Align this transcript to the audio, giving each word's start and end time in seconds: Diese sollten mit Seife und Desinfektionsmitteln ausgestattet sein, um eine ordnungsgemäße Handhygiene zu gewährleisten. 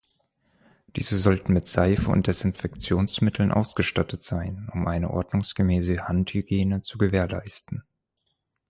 Diese 0.95 1.19
sollten 1.19 1.53
mit 1.53 1.67
Seife 1.67 2.09
und 2.09 2.25
Desinfektionsmitteln 2.25 3.51
ausgestattet 3.51 4.23
sein, 4.23 4.67
um 4.73 4.87
eine 4.87 5.11
ordnungsgemäße 5.11 6.07
Handhygiene 6.07 6.81
zu 6.81 6.97
gewährleisten. 6.97 7.83